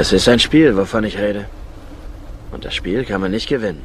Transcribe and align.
Es 0.00 0.12
ist 0.12 0.28
ein 0.28 0.38
Spiel, 0.38 0.76
wovon 0.76 1.02
ich 1.02 1.18
rede. 1.18 1.46
Und 2.52 2.64
das 2.64 2.72
Spiel 2.76 3.04
kann 3.04 3.20
man 3.20 3.32
nicht 3.32 3.48
gewinnen. 3.48 3.84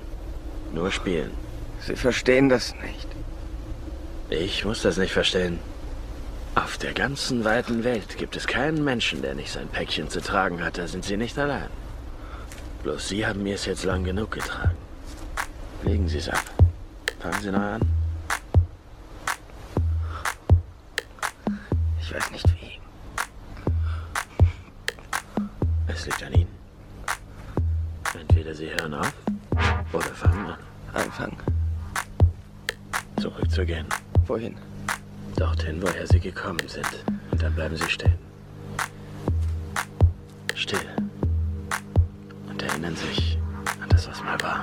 Nur 0.71 0.92
spielen. 0.92 1.32
Sie 1.79 1.96
verstehen 1.96 2.50
das 2.50 2.75
nicht. 2.83 3.08
Ich 4.29 4.63
muss 4.63 4.83
das 4.83 4.97
nicht 4.97 5.11
verstehen. 5.11 5.57
Auf 6.53 6.77
der 6.77 6.93
ganzen 6.93 7.43
weiten 7.43 7.83
Welt 7.83 8.15
gibt 8.15 8.36
es 8.36 8.45
keinen 8.45 8.84
Menschen, 8.84 9.23
der 9.23 9.34
nicht 9.34 9.52
sein 9.52 9.68
Päckchen 9.70 10.07
zu 10.07 10.21
tragen 10.21 10.63
hat. 10.63 10.77
Da 10.77 10.86
sind 10.88 11.04
Sie 11.04 11.18
nicht 11.18 11.39
allein. 11.39 11.71
Bloß 12.84 13.09
Sie 13.09 13.25
haben 13.25 13.41
mir 13.41 13.55
es 13.55 13.66
jetzt 13.66 13.84
lang 13.84 14.04
genug 14.04 14.30
getragen. 14.30 14.77
Legen 15.84 16.07
Sie 16.07 16.20
es 16.20 16.30
ab. 16.30 16.45
Fangen 17.21 17.41
Sie 17.41 17.50
neu 17.50 17.57
an. 17.57 17.82
Ich 22.00 22.14
weiß 22.14 22.30
nicht 22.30 22.53
Es 26.04 26.08
liegt 26.08 26.24
an 26.24 26.34
Ihnen. 26.34 26.50
Entweder 28.14 28.54
Sie 28.54 28.70
hören 28.70 28.94
auf 28.94 29.14
oder 29.94 30.04
fangen 30.07 30.48
an. 30.48 30.57
Anfangen. 30.94 31.38
Zurückzugehen. 33.21 33.85
Wohin? 34.27 34.58
Dorthin, 35.38 35.81
woher 35.81 36.05
Sie 36.05 36.20
gekommen 36.20 36.67
sind. 36.67 37.05
Und 37.31 37.41
dann 37.41 37.55
bleiben 37.55 37.77
Sie 37.77 37.89
stehen. 37.89 38.17
Still. 40.55 40.85
Und 42.49 42.61
erinnern 42.61 42.97
sich 42.97 43.39
an 43.81 43.88
das, 43.88 44.05
was 44.05 44.22
mal 44.25 44.41
war. 44.41 44.61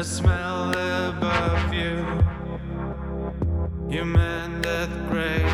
I 0.00 0.02
smell 0.02 0.70
above 0.70 1.74
you. 1.74 2.06
Your 3.94 4.06
man 4.06 4.62
death 4.62 4.88
gray. 5.10 5.44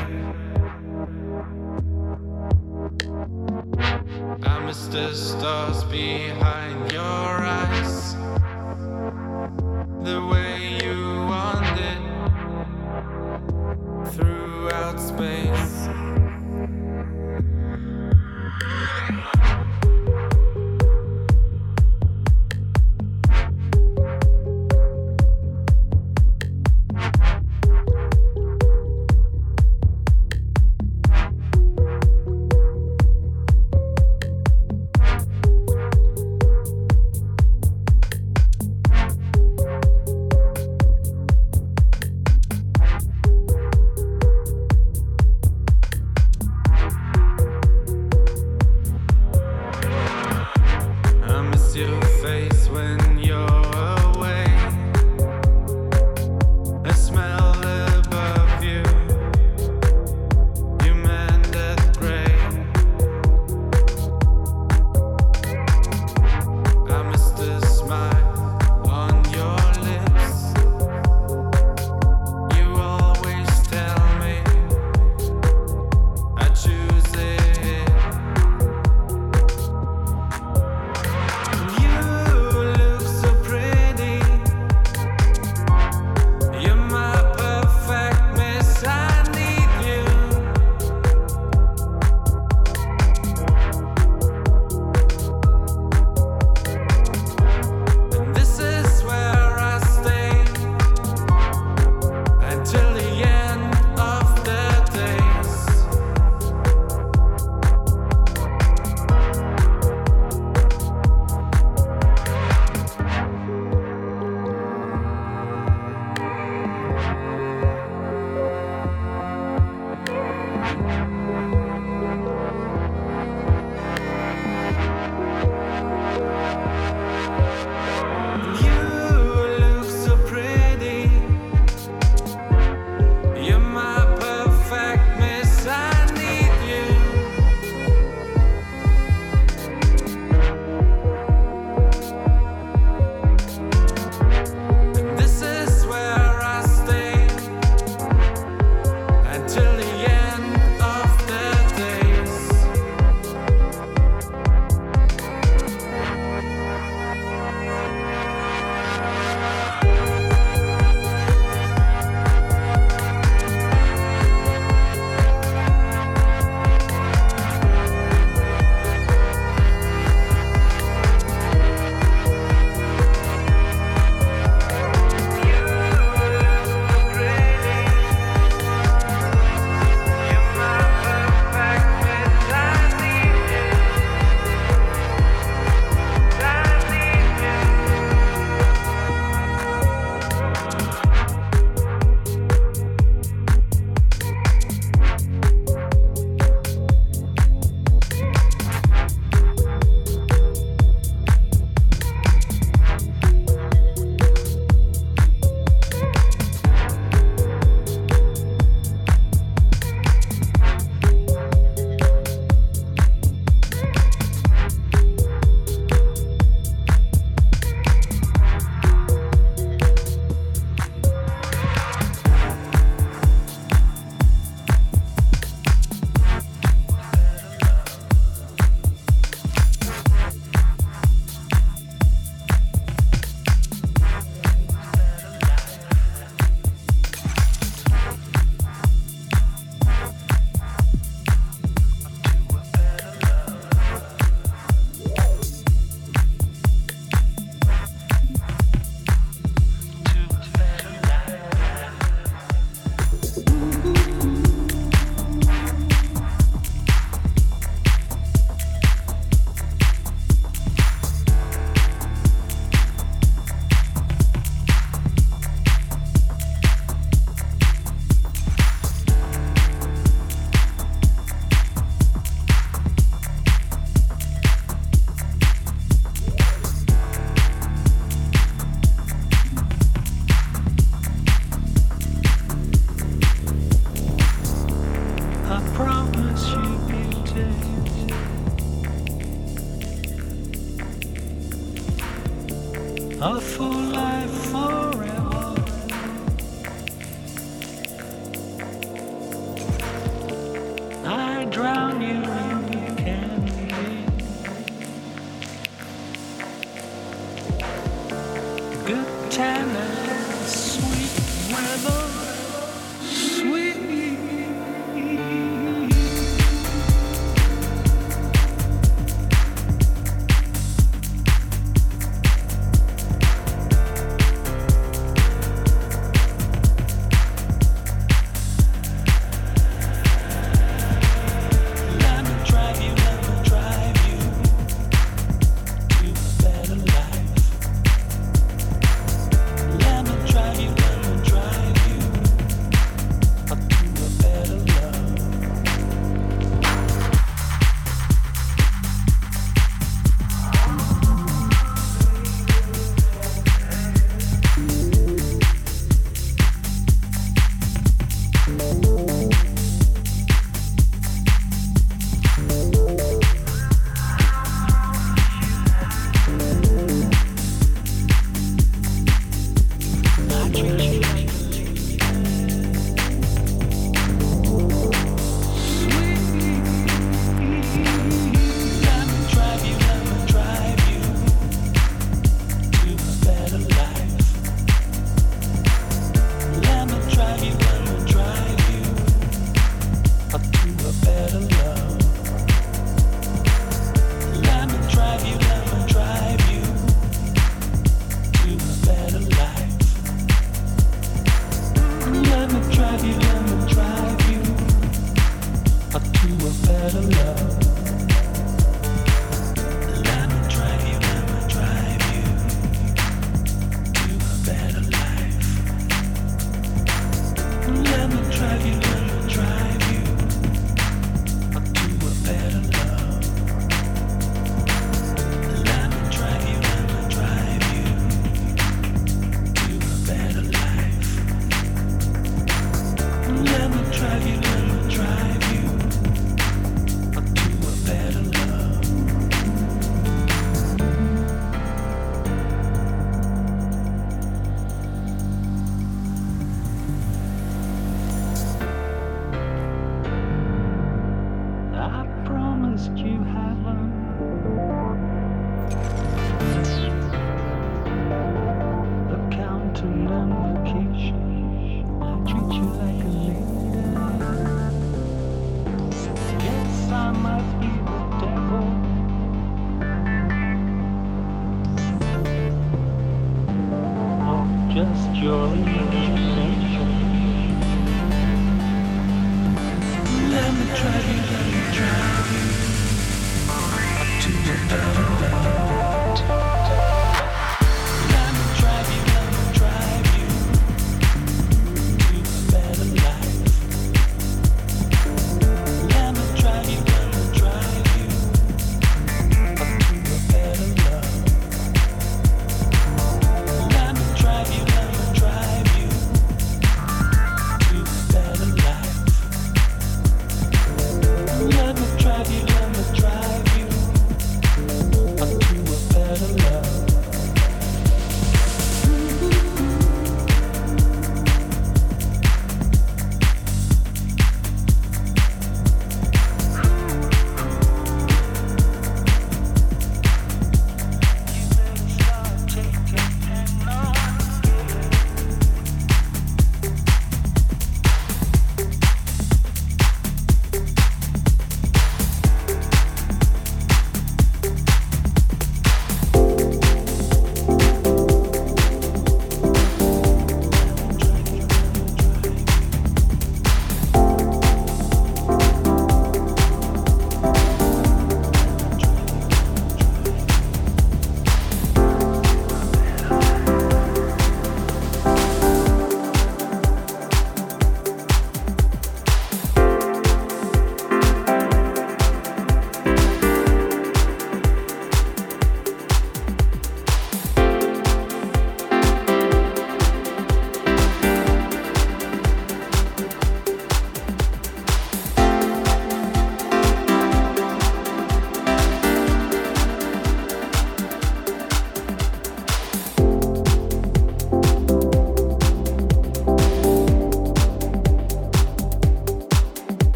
I 4.44 4.64
miss 4.64 4.86
the 4.86 5.12
stars 5.14 5.82
behind 5.82 6.45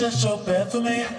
Just 0.00 0.22
so 0.22 0.38
bad 0.38 0.72
for 0.72 0.80
me. 0.80 1.09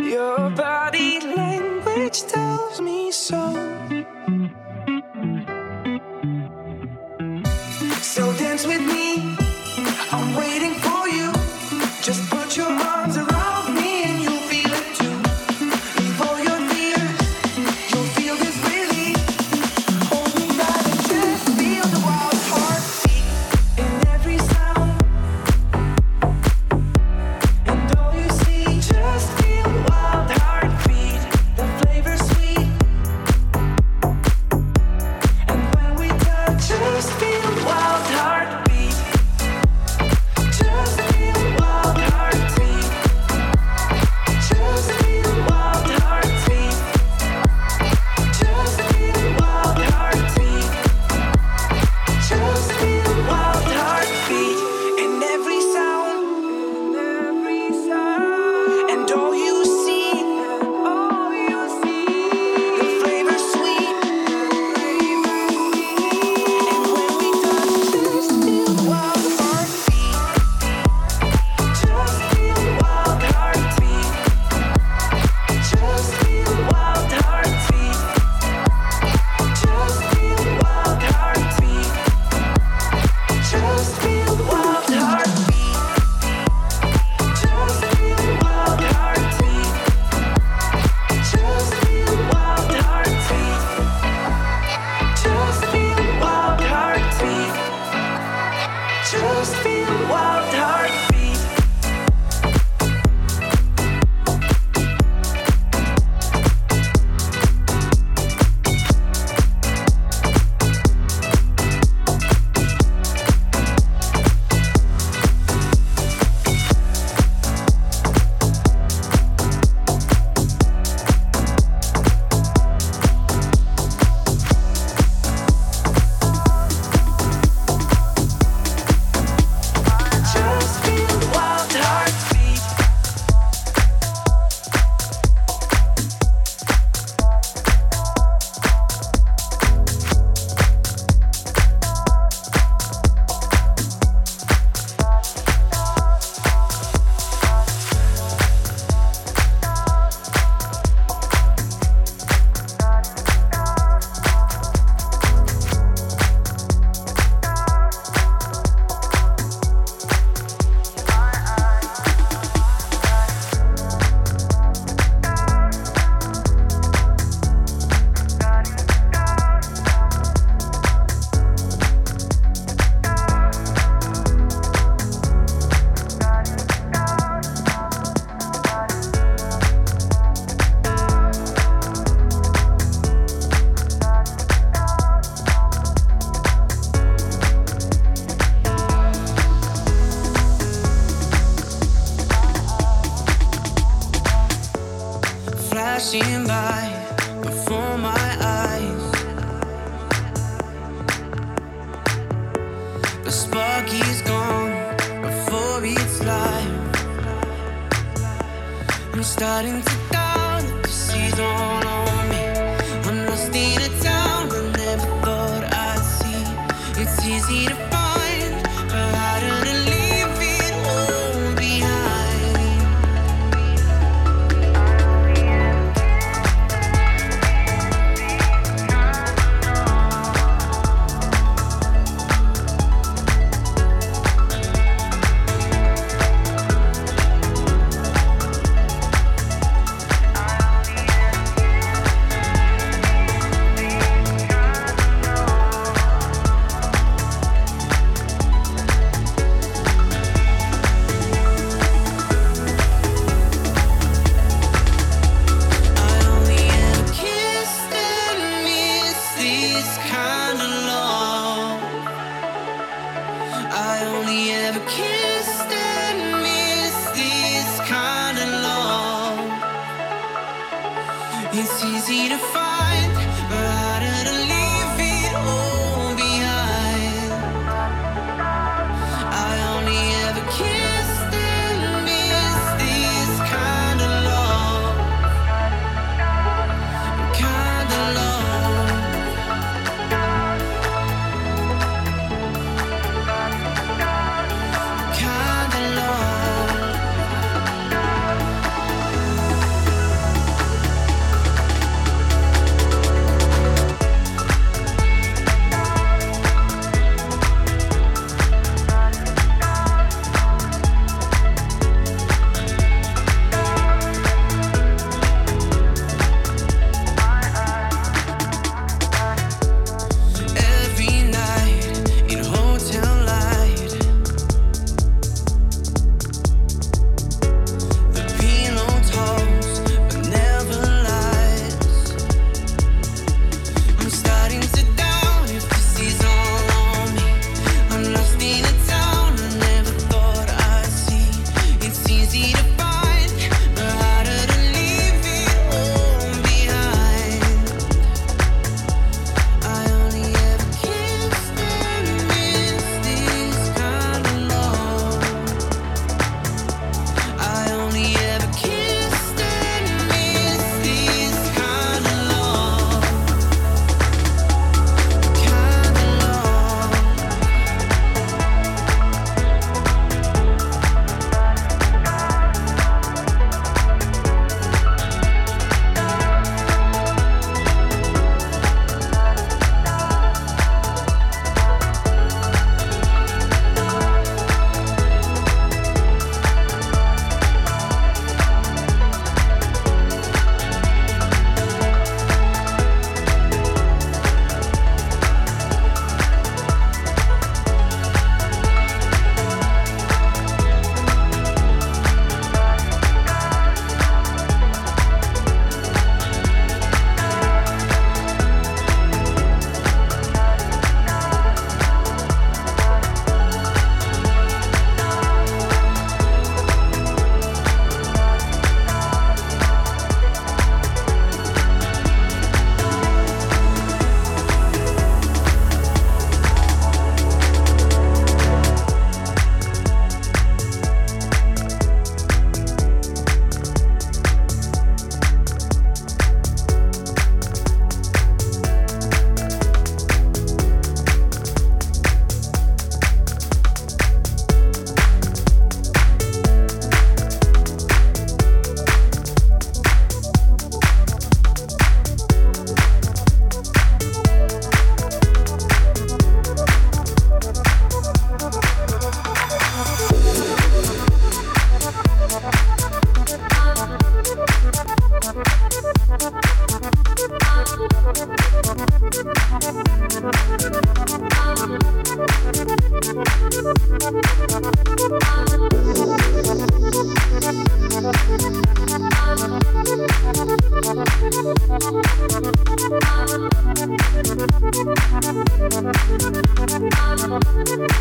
Your 0.00 0.50
body 0.50 1.20
language 1.20 2.22
tells 2.24 2.80
me 2.82 3.10
so. 3.10 3.65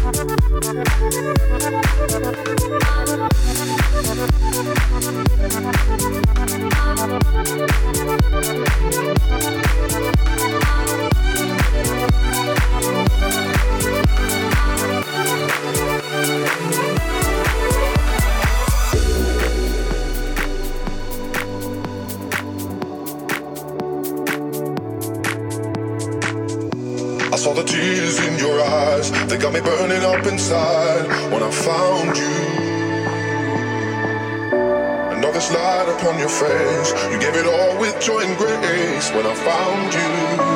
Thank 0.04 0.86
saw 27.46 27.54
the 27.54 27.64
tears 27.64 28.18
in 28.28 28.40
your 28.40 28.60
eyes. 28.60 29.12
They 29.28 29.38
got 29.38 29.54
me 29.54 29.62
burning 29.62 30.04
up 30.04 30.26
inside 30.26 31.06
when 31.32 31.44
I 31.44 31.52
found 31.52 32.18
you. 32.18 32.38
And 35.12 35.24
all 35.24 35.52
light 35.52 35.88
upon 35.96 36.18
your 36.18 36.34
face, 36.44 36.90
you 37.12 37.20
gave 37.20 37.36
it 37.36 37.46
all 37.46 37.80
with 37.80 38.02
joy 38.02 38.22
and 38.22 38.36
grace 38.36 39.12
when 39.12 39.28
I 39.28 39.36
found 39.36 39.94
you. 39.94 40.56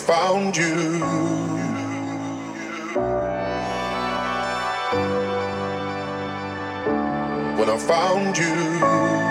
found 0.02 0.58
you. 0.58 1.00
When 7.58 7.70
I 7.70 7.78
found 7.78 8.38
you. 8.38 9.31